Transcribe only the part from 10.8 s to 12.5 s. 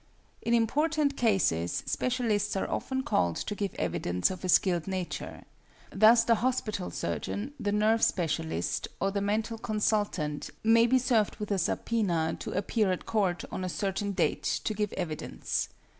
be served with a subpoena to